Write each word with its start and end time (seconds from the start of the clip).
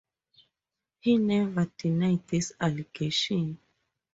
He 0.99 1.19
never 1.19 1.65
denied 1.77 2.27
this 2.27 2.53
allegation. 2.59 3.59